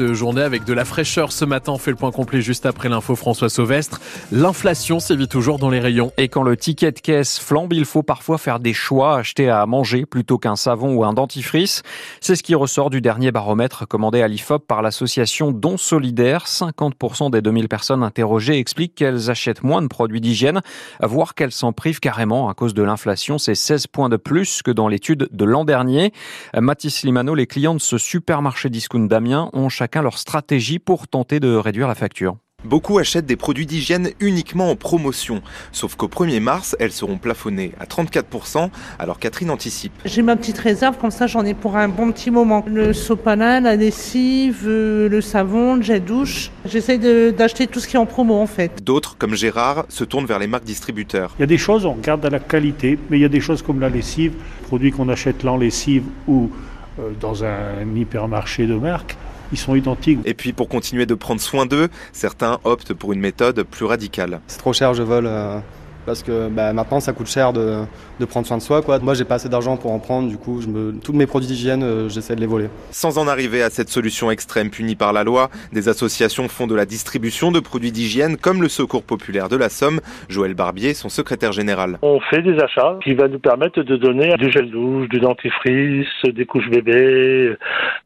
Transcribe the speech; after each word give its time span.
journée 0.00 0.40
avec 0.40 0.64
de 0.64 0.72
la 0.72 0.86
fraîcheur 0.86 1.32
ce 1.32 1.44
matin. 1.44 1.76
Fait 1.76 1.90
le 1.90 1.98
point 1.98 2.12
complet 2.12 2.40
juste 2.40 2.64
après 2.64 2.88
l'info 2.88 3.14
François 3.14 3.50
Sauvestre. 3.50 4.00
L'inflation 4.30 5.00
sévit 5.00 5.28
toujours 5.28 5.58
dans 5.58 5.68
les 5.68 5.80
rayons. 5.80 6.12
Et 6.16 6.28
quand 6.28 6.42
le 6.42 6.56
ticket 6.56 6.92
de 6.92 6.98
caisse 6.98 7.38
flambe, 7.38 7.74
il 7.74 7.84
faut 7.84 8.02
parfois 8.02 8.38
faire 8.38 8.58
des 8.58 8.72
choix, 8.72 9.18
acheter 9.18 9.50
à 9.50 9.66
manger 9.66 10.06
plutôt 10.06 10.38
qu'un 10.38 10.56
savon 10.56 10.94
ou 10.94 11.04
un 11.04 11.12
dentifrice. 11.12 11.82
C'est 12.22 12.36
ce 12.36 12.42
qui 12.42 12.54
ressort 12.54 12.88
du 12.88 13.02
dernier 13.02 13.32
baromètre 13.32 13.86
commandé 13.86 14.22
à 14.22 14.28
l'IFOP 14.28 14.66
par 14.66 14.80
l'association 14.80 15.50
Don 15.52 15.76
Solidaire. 15.76 16.46
50% 16.46 17.30
des 17.30 17.42
2000 17.42 17.68
personnes 17.68 18.02
interrogées 18.02 18.56
expliquent 18.56 18.94
qu'elles 18.94 19.28
achètent 19.28 19.62
moins 19.62 19.82
de 19.82 19.88
produits 19.88 20.22
d'hygiène, 20.22 20.62
voire 21.02 21.34
qu'elles 21.34 21.52
s'en 21.52 21.74
privent 21.74 22.00
carrément 22.00 22.48
à 22.48 22.54
cause 22.54 22.72
de 22.72 22.82
l'inflation. 22.82 23.36
C'est 23.36 23.54
16 23.54 23.88
points 23.88 24.08
de 24.08 24.16
plus 24.16 24.62
que 24.62 24.70
dans 24.70 24.88
l'étude 24.88 25.28
de 25.30 25.44
l'an 25.44 25.66
dernier. 25.66 26.14
Mathis 26.58 27.02
Limano, 27.02 27.34
les 27.34 27.46
clients 27.46 27.74
de 27.74 27.80
ce 27.80 27.98
supermarché 27.98 28.70
discount 28.70 29.04
d'Amiens 29.04 29.50
ont 29.52 29.68
chacun 29.82 30.02
leur 30.02 30.16
stratégie 30.16 30.78
pour 30.78 31.08
tenter 31.08 31.40
de 31.40 31.56
réduire 31.56 31.88
la 31.88 31.96
facture. 31.96 32.36
Beaucoup 32.64 33.00
achètent 33.00 33.26
des 33.26 33.34
produits 33.34 33.66
d'hygiène 33.66 34.10
uniquement 34.20 34.70
en 34.70 34.76
promotion, 34.76 35.42
sauf 35.72 35.96
qu'au 35.96 36.06
1er 36.06 36.38
mars, 36.38 36.76
elles 36.78 36.92
seront 36.92 37.18
plafonnées 37.18 37.72
à 37.80 37.86
34%, 37.86 38.70
alors 39.00 39.18
Catherine 39.18 39.50
anticipe. 39.50 39.92
J'ai 40.04 40.22
ma 40.22 40.36
petite 40.36 40.58
réserve, 40.58 40.98
comme 40.98 41.10
ça 41.10 41.26
j'en 41.26 41.44
ai 41.44 41.54
pour 41.54 41.76
un 41.76 41.88
bon 41.88 42.12
petit 42.12 42.30
moment. 42.30 42.64
Le 42.68 42.92
sopalin, 42.92 43.58
la 43.58 43.74
lessive, 43.74 44.62
euh, 44.66 45.08
le 45.08 45.20
savon, 45.20 45.74
le 45.74 45.82
jet 45.82 45.98
douche. 45.98 46.52
J'essaye 46.64 47.00
d'acheter 47.32 47.66
tout 47.66 47.80
ce 47.80 47.88
qui 47.88 47.96
est 47.96 47.98
en 47.98 48.06
promo 48.06 48.36
en 48.36 48.46
fait. 48.46 48.84
D'autres, 48.84 49.16
comme 49.18 49.34
Gérard, 49.34 49.86
se 49.88 50.04
tournent 50.04 50.26
vers 50.26 50.38
les 50.38 50.46
marques 50.46 50.62
distributeurs. 50.62 51.34
Il 51.38 51.40
y 51.40 51.42
a 51.42 51.48
des 51.48 51.58
choses, 51.58 51.84
on 51.86 51.94
regarde 51.94 52.24
à 52.24 52.30
la 52.30 52.38
qualité, 52.38 53.00
mais 53.10 53.18
il 53.18 53.22
y 53.22 53.24
a 53.24 53.28
des 53.28 53.40
choses 53.40 53.62
comme 53.62 53.80
la 53.80 53.88
lessive, 53.88 54.34
produits 54.68 54.92
qu'on 54.92 55.08
achète 55.08 55.42
là 55.42 55.50
en 55.50 55.56
lessive 55.56 56.04
ou 56.28 56.52
euh, 57.00 57.10
dans 57.18 57.42
un 57.42 57.96
hypermarché 57.96 58.68
de 58.68 58.76
marque 58.76 59.16
ils 59.52 59.58
sont 59.58 59.74
identiques. 59.74 60.18
Et 60.24 60.34
puis 60.34 60.52
pour 60.52 60.68
continuer 60.68 61.06
de 61.06 61.14
prendre 61.14 61.40
soin 61.40 61.66
d'eux, 61.66 61.88
certains 62.12 62.58
optent 62.64 62.94
pour 62.94 63.12
une 63.12 63.20
méthode 63.20 63.62
plus 63.62 63.84
radicale. 63.84 64.40
C'est 64.46 64.58
trop 64.58 64.72
cher, 64.72 64.94
je 64.94 65.02
vole. 65.02 65.26
Euh, 65.26 65.58
parce 66.06 66.22
que 66.22 66.48
bah, 66.48 66.72
maintenant 66.72 67.00
ça 67.00 67.12
coûte 67.12 67.28
cher 67.28 67.52
de, 67.52 67.80
de, 68.20 68.24
prendre 68.24 68.46
soin 68.46 68.56
de 68.56 68.62
soi. 68.62 68.82
Quoi. 68.82 68.98
Moi 68.98 69.14
j'ai 69.14 69.24
pas 69.24 69.36
assez 69.36 69.48
d'argent 69.48 69.76
pour 69.76 69.92
en 69.92 69.98
prendre, 69.98 70.28
du 70.28 70.36
coup 70.36 70.60
je 70.60 70.68
me, 70.68 70.92
tous 71.02 71.12
mes 71.12 71.26
produits 71.26 71.48
d'hygiène 71.48 71.82
euh, 71.82 72.08
j'essaie 72.08 72.34
de 72.34 72.40
les 72.40 72.46
voler. 72.46 72.68
Sans 72.90 73.18
en 73.18 73.28
arriver 73.28 73.62
à 73.62 73.70
cette 73.70 73.88
solution 73.88 74.30
extrême 74.30 74.70
punie 74.70 74.96
par 74.96 75.12
la 75.12 75.24
loi, 75.24 75.50
des 75.72 75.88
associations 75.88 76.48
font 76.48 76.66
de 76.66 76.74
la 76.74 76.86
distribution 76.86 77.52
de 77.52 77.60
produits 77.60 77.92
d'hygiène 77.92 78.36
comme 78.36 78.62
le 78.62 78.68
Secours 78.68 79.02
populaire 79.02 79.48
de 79.48 79.56
la 79.56 79.68
Somme. 79.68 80.00
Joël 80.28 80.54
Barbier, 80.54 80.94
son 80.94 81.08
secrétaire 81.08 81.52
général. 81.52 81.98
On 82.02 82.20
fait 82.20 82.42
des 82.42 82.58
achats 82.58 82.98
qui 83.02 83.14
va 83.14 83.28
nous 83.28 83.38
permettre 83.38 83.82
de 83.82 83.96
donner 83.96 84.34
du 84.38 84.50
gel 84.50 84.70
douche, 84.70 85.08
du 85.08 85.20
dentifrice, 85.20 86.06
des 86.24 86.46
couches 86.46 86.68
bébés, 86.68 87.56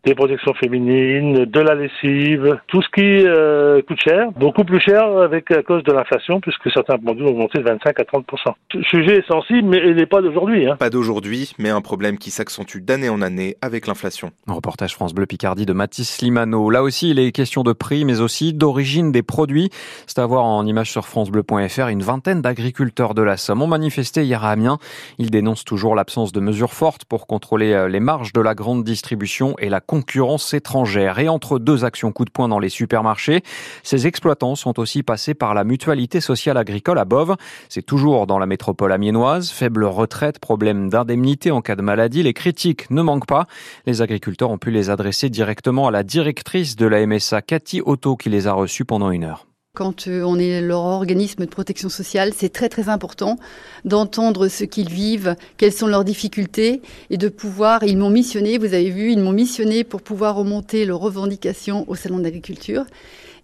des 0.04 0.14
protections 0.14 0.54
féminines, 0.54 1.44
de 1.44 1.60
la 1.60 1.74
lessive, 1.74 2.58
tout 2.68 2.82
ce 2.82 2.88
qui 2.94 3.26
euh, 3.26 3.82
coûte 3.82 4.00
cher, 4.02 4.30
beaucoup 4.32 4.64
plus 4.64 4.80
cher 4.80 5.04
avec 5.18 5.50
à 5.50 5.62
cause 5.62 5.82
de 5.84 5.92
l'inflation 5.92 6.40
puisque 6.40 6.70
certains 6.72 6.98
produits 6.98 7.24
ont 7.24 7.30
augmenté 7.30 7.58
de 7.58 7.64
25 7.64 7.85
à 7.86 8.04
30 8.04 8.26
Le 8.74 8.82
sujet 8.82 9.18
est 9.18 9.26
sensible, 9.26 9.68
mais 9.68 9.78
il 9.84 9.94
n'est 9.94 10.06
pas 10.06 10.20
d'aujourd'hui. 10.20 10.68
Hein. 10.68 10.76
Pas 10.76 10.90
d'aujourd'hui, 10.90 11.52
mais 11.58 11.70
un 11.70 11.80
problème 11.80 12.18
qui 12.18 12.30
s'accentue 12.30 12.78
d'année 12.78 13.08
en 13.08 13.22
année 13.22 13.56
avec 13.62 13.86
l'inflation. 13.86 14.32
Reportage 14.48 14.94
France 14.94 15.14
Bleu 15.14 15.26
Picardie 15.26 15.66
de 15.66 15.72
Mathis 15.72 16.20
Limano. 16.20 16.70
Là 16.70 16.82
aussi, 16.82 17.10
il 17.10 17.18
est 17.18 17.32
question 17.32 17.62
de 17.62 17.72
prix, 17.72 18.04
mais 18.04 18.20
aussi 18.20 18.52
d'origine 18.52 19.12
des 19.12 19.22
produits. 19.22 19.70
C'est 20.06 20.18
à 20.18 20.26
voir 20.26 20.44
en 20.44 20.66
image 20.66 20.90
sur 20.90 21.06
francebleu.fr. 21.06 21.88
Une 21.88 22.02
vingtaine 22.02 22.42
d'agriculteurs 22.42 23.14
de 23.14 23.22
la 23.22 23.36
Somme 23.36 23.62
ont 23.62 23.66
manifesté 23.66 24.24
hier 24.24 24.44
à 24.44 24.50
Amiens. 24.50 24.78
Ils 25.18 25.30
dénoncent 25.30 25.64
toujours 25.64 25.94
l'absence 25.94 26.32
de 26.32 26.40
mesures 26.40 26.72
fortes 26.72 27.04
pour 27.04 27.26
contrôler 27.26 27.72
euh, 27.72 27.88
les 27.88 28.00
marges 28.00 28.32
de 28.32 28.40
la 28.40 28.54
grande 28.54 28.84
distribution 28.84 29.54
et 29.58 29.68
la 29.68 29.80
concurrence 29.80 30.52
étrangère. 30.54 31.18
Et 31.18 31.28
entre 31.28 31.58
deux 31.58 31.84
actions 31.84 32.12
coup 32.12 32.24
de 32.24 32.30
poing 32.30 32.48
dans 32.48 32.58
les 32.58 32.68
supermarchés, 32.68 33.42
ces 33.82 34.06
exploitants 34.06 34.54
sont 34.54 34.78
aussi 34.80 35.02
passés 35.02 35.34
par 35.34 35.54
la 35.54 35.64
mutualité 35.64 36.20
sociale 36.20 36.56
agricole 36.56 36.98
à 36.98 37.04
Bove. 37.04 37.36
C'est 37.76 37.82
toujours 37.82 38.26
dans 38.26 38.38
la 38.38 38.46
métropole 38.46 38.90
amiénoise. 38.90 39.50
Faible 39.50 39.84
retraite, 39.84 40.38
problème 40.38 40.88
d'indemnité 40.88 41.50
en 41.50 41.60
cas 41.60 41.76
de 41.76 41.82
maladie. 41.82 42.22
Les 42.22 42.32
critiques 42.32 42.90
ne 42.90 43.02
manquent 43.02 43.26
pas. 43.26 43.46
Les 43.84 44.00
agriculteurs 44.00 44.50
ont 44.50 44.56
pu 44.56 44.70
les 44.70 44.88
adresser 44.88 45.28
directement 45.28 45.86
à 45.86 45.90
la 45.90 46.02
directrice 46.02 46.76
de 46.76 46.86
la 46.86 47.06
MSA, 47.06 47.42
Cathy 47.42 47.82
Otto, 47.84 48.16
qui 48.16 48.30
les 48.30 48.46
a 48.46 48.54
reçus 48.54 48.86
pendant 48.86 49.10
une 49.10 49.24
heure 49.24 49.46
quand 49.74 50.08
euh, 50.08 50.22
on 50.22 50.38
est 50.38 50.62
leur 50.62 50.80
organisme 50.80 51.44
de 51.44 51.50
protection 51.50 51.90
sociale, 51.90 52.32
c'est 52.34 52.48
très 52.48 52.70
très 52.70 52.88
important 52.88 53.36
d'entendre 53.84 54.48
ce 54.48 54.64
qu'ils 54.64 54.88
vivent, 54.88 55.36
quelles 55.58 55.70
sont 55.70 55.86
leurs 55.86 56.02
difficultés 56.02 56.80
et 57.10 57.18
de 57.18 57.28
pouvoir, 57.28 57.82
ils 57.82 57.98
m'ont 57.98 58.08
missionné, 58.08 58.56
vous 58.56 58.72
avez 58.72 58.88
vu, 58.88 59.12
ils 59.12 59.18
m'ont 59.18 59.32
missionné 59.32 59.84
pour 59.84 60.00
pouvoir 60.00 60.36
remonter 60.36 60.86
leurs 60.86 61.00
revendications 61.00 61.84
au 61.88 61.94
salon 61.94 62.20
d'agriculture. 62.20 62.86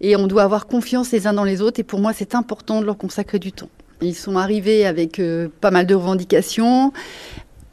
Et 0.01 0.17
on 0.17 0.27
doit 0.27 0.45
avoir 0.45 0.69
confiance 0.69 1.13
les 1.13 1.27
uns 1.27 1.35
dans 1.35 1.45
les 1.45 1.61
autres 1.61 1.81
et 1.81 1.85
pour 1.85 2.01
moi 2.01 2.15
c'est 2.15 2.35
important 2.35 2.81
de 2.81 2.87
leur 2.87 2.97
consacrer 2.97 3.39
du 3.39 3.53
temps. 3.53 3.69
Ils 4.03 4.15
sont 4.15 4.37
arrivés 4.37 4.85
avec 4.85 5.19
euh, 5.21 5.49
pas 5.61 5.71
mal 5.71 5.87
de 5.87 5.95
revendications. 5.95 6.93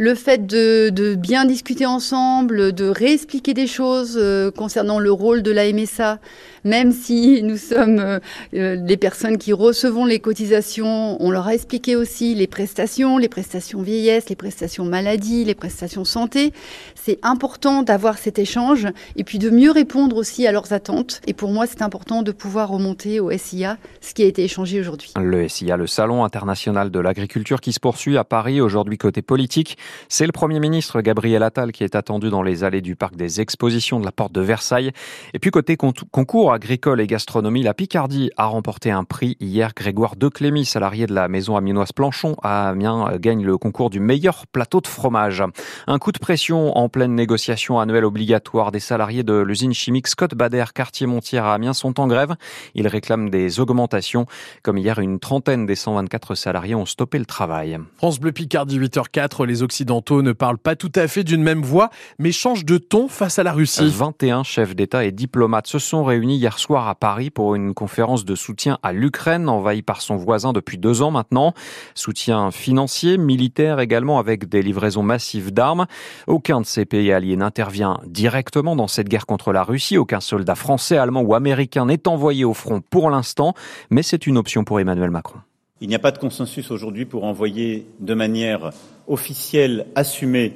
Le 0.02 0.16
fait 0.16 0.46
de, 0.48 1.16
bien 1.16 1.44
discuter 1.44 1.86
ensemble, 1.86 2.72
de 2.72 2.86
réexpliquer 2.86 3.54
des 3.54 3.68
choses 3.68 4.18
euh, 4.18 4.50
concernant 4.50 4.98
le 4.98 5.12
rôle 5.12 5.44
de 5.44 5.52
la 5.52 5.70
MSA, 5.74 6.20
même 6.64 6.94
si 6.94 7.42
nous 7.44 7.58
sommes 7.58 8.00
euh, 8.00 8.20
les 8.54 8.96
personnes 8.96 9.38
qui 9.38 9.52
recevons 9.52 10.06
les 10.06 10.22
cotisations, 10.22 11.22
on 11.22 11.32
leur 11.32 11.48
a 11.48 11.54
expliqué 11.54 11.98
aussi 11.98 12.34
les 12.34 12.48
prestations, 12.48 13.18
les 13.18 13.28
prestations 13.28 13.82
vieillesse, 13.82 14.30
les 14.30 14.38
prestations 14.38 14.86
maladie, 14.86 15.44
les 15.44 15.54
prestations 15.54 16.06
santé. 16.06 16.54
C'est 16.96 17.20
important 17.22 17.84
d'avoir 17.84 18.18
cet 18.20 18.40
échange 18.40 18.88
et 19.18 19.26
puis 19.26 19.38
de 19.38 19.50
mieux 19.50 19.72
répondre 19.72 20.16
aussi 20.16 20.48
à 20.48 20.54
leurs 20.54 20.72
attentes. 20.72 21.20
Et 21.28 21.34
pour 21.34 21.52
moi, 21.52 21.68
c'est 21.68 21.82
important 21.82 22.24
de 22.24 22.32
pouvoir 22.32 22.70
remonter 22.70 23.20
au 23.20 23.38
SIA, 23.38 23.78
ce 24.00 24.14
qui 24.14 24.24
a 24.24 24.28
été 24.28 24.46
échangé 24.46 24.80
aujourd'hui. 24.80 25.12
Le 25.22 25.50
SIA, 25.50 25.76
le 25.76 25.88
Salon 25.88 26.24
international 26.24 26.90
de 26.90 27.00
l'agriculture 27.02 27.60
qui 27.60 27.74
se 27.74 27.82
poursuit 27.82 28.18
à 28.18 28.24
Paris 28.24 28.62
aujourd'hui 28.62 28.98
côté 28.98 29.22
politique. 29.22 29.78
C'est 30.08 30.26
le 30.26 30.32
Premier 30.32 30.60
ministre 30.60 31.02
Gabriel 31.02 31.44
Attal 31.44 31.72
qui 31.72 31.84
est 31.84 31.96
attendu 31.96 32.30
dans 32.30 32.42
les 32.42 32.64
allées 32.64 32.82
du 32.82 32.96
parc 32.96 33.16
des 33.16 33.42
expositions 33.42 34.00
de 34.00 34.06
la 34.06 34.12
porte 34.12 34.32
de 34.32 34.42
Versailles. 34.42 34.92
Et 35.34 35.40
puis 35.40 35.52
côté 35.52 35.78
concours 35.78 36.54
agricole 36.54 37.02
et 37.02 37.08
gastronomie, 37.08 37.64
la 37.64 37.74
Picardie 37.74 38.32
a 38.38 38.46
remporté 38.46 38.92
un 38.92 39.04
prix 39.04 39.38
hier. 39.40 39.72
Grégoire 39.76 40.16
Declémy, 40.16 40.66
salarié 40.66 41.06
de 41.06 41.14
la 41.14 41.28
maison 41.28 41.56
aminoise 41.56 41.92
Planchon 41.92 42.36
à 42.44 42.70
Amiens, 42.70 43.18
gagne 43.18 43.44
le 43.44 43.58
concours 43.58 43.90
du 43.90 44.00
meilleur 44.00 44.48
plateau 44.48 44.82
de 44.82 44.88
fromage. 44.88 45.44
Un 45.88 46.00
coup 46.00 46.12
de 46.12 46.20
pression 46.20 46.78
en 46.78 46.90
pleine 46.90 47.16
négociation 47.16 47.80
annuelle 47.80 48.06
obligatoire 48.06 48.72
des 48.72 48.80
salariés 48.80 49.24
de 49.24 49.34
l'usine 49.34 49.74
chimique 49.74 50.08
Scott 50.08 50.36
Bader, 50.36 50.66
quartier 50.74 51.08
Montière 51.08 51.46
à 51.46 51.54
Amiens, 51.54 51.74
sont 51.74 52.00
en 52.00 52.08
grève. 52.08 52.36
Ils 52.76 52.88
réclament 52.88 53.30
des 53.30 53.60
augmentations. 53.60 54.26
Comme 54.64 54.78
hier, 54.78 55.00
une 55.00 55.20
trentaine 55.20 55.66
des 55.66 55.76
124 55.76 56.36
salariés 56.36 56.76
ont 56.76 56.86
stoppé 56.86 57.20
le 57.20 57.26
travail. 57.26 57.80
France 57.98 58.20
Bleu 58.20 58.32
Picardie 58.32 58.80
8h04, 58.80 59.46
les 59.46 59.64
Occidentaux 59.64 59.79
ne 59.86 60.32
parlent 60.32 60.58
pas 60.58 60.76
tout 60.76 60.92
à 60.96 61.08
fait 61.08 61.24
d'une 61.24 61.44
même 61.44 61.62
voix, 61.62 61.90
mais 62.18 62.32
changent 62.32 62.66
de 62.66 62.78
ton 62.78 63.08
face 63.08 63.40
à 63.40 63.44
la 63.44 63.52
Russie. 63.52 63.90
21 63.90 64.44
chefs 64.44 64.76
d'État 64.76 65.06
et 65.06 65.12
diplomates 65.12 65.68
se 65.68 65.80
sont 65.80 66.04
réunis 66.04 66.38
hier 66.38 66.60
soir 66.60 66.88
à 66.88 66.96
Paris 66.96 67.30
pour 67.30 67.56
une 67.56 67.74
conférence 67.74 68.26
de 68.26 68.36
soutien 68.36 68.78
à 68.84 68.94
l'Ukraine, 68.94 69.50
envahie 69.50 69.82
par 69.82 70.02
son 70.02 70.16
voisin 70.16 70.54
depuis 70.54 70.78
deux 70.78 71.02
ans 71.02 71.12
maintenant. 71.12 71.54
Soutien 71.96 72.52
financier, 72.52 73.18
militaire 73.18 73.80
également, 73.80 74.20
avec 74.20 74.48
des 74.50 74.62
livraisons 74.62 75.04
massives 75.04 75.52
d'armes. 75.52 75.86
Aucun 76.28 76.62
de 76.62 76.66
ces 76.66 76.86
pays 76.86 77.12
alliés 77.12 77.36
n'intervient 77.36 78.00
directement 78.06 78.76
dans 78.76 78.88
cette 78.88 79.10
guerre 79.10 79.26
contre 79.26 79.52
la 79.52 79.64
Russie. 79.64 79.98
Aucun 79.98 80.20
soldat 80.20 80.56
français, 80.56 80.98
allemand 80.98 81.22
ou 81.22 81.34
américain 81.34 81.86
n'est 81.86 82.08
envoyé 82.08 82.46
au 82.46 82.54
front 82.54 82.82
pour 82.82 83.10
l'instant, 83.10 83.54
mais 83.90 84.04
c'est 84.04 84.28
une 84.28 84.38
option 84.38 84.64
pour 84.64 84.80
Emmanuel 84.80 85.12
Macron. 85.12 85.40
Il 85.82 85.88
n'y 85.88 85.96
a 85.96 86.00
pas 86.00 86.12
de 86.12 86.18
consensus 86.18 86.72
aujourd'hui 86.72 87.06
pour 87.06 87.24
envoyer 87.24 87.88
de 88.00 88.14
manière 88.14 88.72
officielle, 89.08 89.86
assumée 89.96 90.54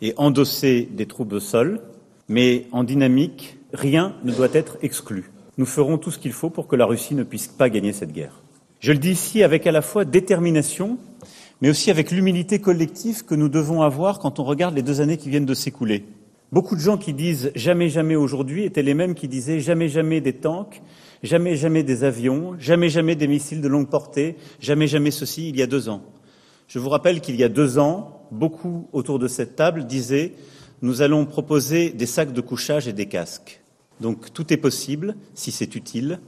et 0.00 0.14
endossée 0.16 0.88
des 0.90 1.06
troupes 1.06 1.34
au 1.34 1.40
sol, 1.40 1.82
mais 2.28 2.66
en 2.72 2.82
dynamique, 2.82 3.58
rien 3.74 4.14
ne 4.24 4.32
doit 4.32 4.48
être 4.52 4.78
exclu. 4.82 5.30
Nous 5.58 5.66
ferons 5.66 5.98
tout 5.98 6.10
ce 6.10 6.18
qu'il 6.18 6.32
faut 6.32 6.50
pour 6.50 6.68
que 6.68 6.76
la 6.76 6.86
Russie 6.86 7.14
ne 7.14 7.22
puisse 7.22 7.48
pas 7.48 7.68
gagner 7.68 7.92
cette 7.92 8.12
guerre. 8.12 8.42
Je 8.80 8.92
le 8.92 8.98
dis 8.98 9.10
ici 9.10 9.42
avec 9.42 9.66
à 9.66 9.72
la 9.72 9.82
fois 9.82 10.04
détermination, 10.04 10.98
mais 11.60 11.70
aussi 11.70 11.90
avec 11.90 12.10
l'humilité 12.10 12.58
collective 12.58 13.24
que 13.24 13.34
nous 13.34 13.48
devons 13.48 13.82
avoir 13.82 14.18
quand 14.18 14.38
on 14.38 14.44
regarde 14.44 14.74
les 14.74 14.82
deux 14.82 15.00
années 15.00 15.16
qui 15.16 15.28
viennent 15.30 15.46
de 15.46 15.54
s'écouler. 15.54 16.04
Beaucoup 16.52 16.76
de 16.76 16.80
gens 16.80 16.96
qui 16.96 17.12
disent 17.12 17.50
jamais 17.56 17.88
jamais 17.88 18.14
aujourd'hui 18.14 18.64
étaient 18.64 18.82
les 18.82 18.94
mêmes 18.94 19.16
qui 19.16 19.26
disaient 19.26 19.58
jamais 19.58 19.88
jamais 19.88 20.20
des 20.20 20.32
tanks, 20.32 20.80
jamais 21.24 21.56
jamais 21.56 21.82
des 21.82 22.04
avions, 22.04 22.54
jamais 22.58 22.88
jamais 22.88 23.16
des 23.16 23.26
missiles 23.26 23.60
de 23.60 23.66
longue 23.66 23.88
portée, 23.88 24.36
jamais 24.60 24.86
jamais 24.86 25.10
ceci 25.10 25.48
il 25.48 25.56
y 25.56 25.62
a 25.62 25.66
deux 25.66 25.88
ans. 25.88 26.02
Je 26.68 26.78
vous 26.78 26.88
rappelle 26.88 27.20
qu'il 27.20 27.34
y 27.34 27.42
a 27.42 27.48
deux 27.48 27.78
ans, 27.78 28.26
beaucoup 28.30 28.88
autour 28.92 29.18
de 29.18 29.26
cette 29.26 29.56
table 29.56 29.86
disaient 29.86 30.34
nous 30.82 31.02
allons 31.02 31.26
proposer 31.26 31.90
des 31.90 32.06
sacs 32.06 32.32
de 32.32 32.40
couchage 32.40 32.86
et 32.86 32.92
des 32.92 33.06
casques. 33.06 33.60
Donc 34.00 34.32
tout 34.32 34.52
est 34.52 34.58
possible 34.58 35.16
si 35.34 35.50
c'est 35.50 35.74
utile 35.74 36.20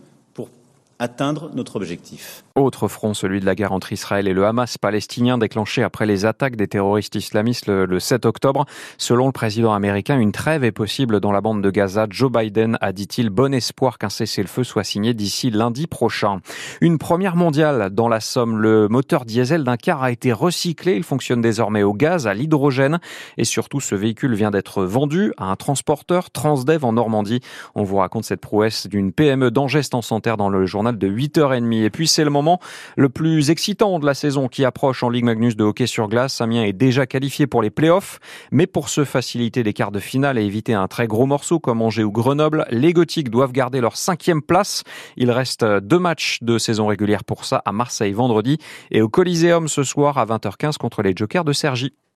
atteindre 0.98 1.50
notre 1.54 1.76
objectif. 1.76 2.44
Autre 2.54 2.88
front, 2.88 3.14
celui 3.14 3.38
de 3.40 3.46
la 3.46 3.54
guerre 3.54 3.72
entre 3.72 3.92
Israël 3.92 4.26
et 4.26 4.32
le 4.32 4.44
Hamas 4.44 4.78
palestinien 4.78 5.38
déclenché 5.38 5.82
après 5.82 6.06
les 6.06 6.26
attaques 6.26 6.56
des 6.56 6.66
terroristes 6.66 7.14
islamistes 7.14 7.68
le, 7.68 8.00
7 8.00 8.26
octobre. 8.26 8.66
Selon 8.96 9.26
le 9.26 9.32
président 9.32 9.72
américain, 9.72 10.18
une 10.18 10.32
trêve 10.32 10.64
est 10.64 10.72
possible 10.72 11.20
dans 11.20 11.30
la 11.30 11.40
bande 11.40 11.62
de 11.62 11.70
Gaza. 11.70 12.06
Joe 12.10 12.32
Biden 12.32 12.76
a, 12.80 12.92
dit-il, 12.92 13.30
bon 13.30 13.54
espoir 13.54 13.98
qu'un 13.98 14.08
cessez-le-feu 14.08 14.64
soit 14.64 14.82
signé 14.82 15.14
d'ici 15.14 15.50
lundi 15.50 15.86
prochain. 15.86 16.40
Une 16.80 16.98
première 16.98 17.36
mondiale 17.36 17.90
dans 17.90 18.08
la 18.08 18.20
Somme. 18.20 18.58
Le 18.58 18.88
moteur 18.88 19.24
diesel 19.24 19.62
d'un 19.62 19.76
car 19.76 20.02
a 20.02 20.10
été 20.10 20.32
recyclé. 20.32 20.96
Il 20.96 21.04
fonctionne 21.04 21.40
désormais 21.40 21.84
au 21.84 21.94
gaz, 21.94 22.26
à 22.26 22.34
l'hydrogène. 22.34 22.98
Et 23.36 23.44
surtout, 23.44 23.80
ce 23.80 23.94
véhicule 23.94 24.34
vient 24.34 24.50
d'être 24.50 24.82
vendu 24.82 25.32
à 25.36 25.44
un 25.44 25.56
transporteur 25.56 26.30
Transdev 26.30 26.84
en 26.84 26.92
Normandie. 26.92 27.40
On 27.76 27.84
vous 27.84 27.96
raconte 27.96 28.24
cette 28.24 28.40
prouesse 28.40 28.88
d'une 28.88 29.12
PME 29.12 29.52
d'Angest 29.52 29.94
en 29.94 30.02
Santerre 30.02 30.36
dans 30.36 30.48
le 30.48 30.66
journal 30.66 30.87
de 30.92 31.08
8h30. 31.08 31.84
Et 31.84 31.90
puis, 31.90 32.08
c'est 32.08 32.24
le 32.24 32.30
moment 32.30 32.60
le 32.96 33.08
plus 33.08 33.50
excitant 33.50 33.98
de 33.98 34.06
la 34.06 34.14
saison 34.14 34.48
qui 34.48 34.64
approche 34.64 35.02
en 35.02 35.10
Ligue 35.10 35.24
Magnus 35.24 35.56
de 35.56 35.64
hockey 35.64 35.86
sur 35.86 36.08
glace. 36.08 36.34
Samien 36.34 36.64
est 36.64 36.72
déjà 36.72 37.06
qualifié 37.06 37.46
pour 37.46 37.62
les 37.62 37.70
playoffs, 37.70 38.20
mais 38.50 38.66
pour 38.66 38.88
se 38.88 39.04
faciliter 39.04 39.62
des 39.62 39.72
quarts 39.72 39.92
de 39.92 40.00
finale 40.00 40.38
et 40.38 40.44
éviter 40.44 40.74
un 40.74 40.88
très 40.88 41.06
gros 41.06 41.26
morceau 41.26 41.58
comme 41.58 41.82
Angers 41.82 42.04
ou 42.04 42.12
Grenoble, 42.12 42.66
les 42.70 42.92
Gothiques 42.92 43.30
doivent 43.30 43.52
garder 43.52 43.80
leur 43.80 43.96
cinquième 43.96 44.42
place. 44.42 44.84
Il 45.16 45.30
reste 45.30 45.64
deux 45.64 45.98
matchs 45.98 46.38
de 46.42 46.58
saison 46.58 46.86
régulière 46.86 47.24
pour 47.24 47.44
ça 47.44 47.62
à 47.64 47.72
Marseille 47.72 48.12
vendredi 48.12 48.58
et 48.90 49.02
au 49.02 49.08
Coliseum 49.08 49.68
ce 49.68 49.82
soir 49.82 50.18
à 50.18 50.26
20h15 50.26 50.76
contre 50.76 51.02
les 51.02 51.12
Jokers 51.14 51.44
de 51.44 51.52
Sergi. 51.52 51.92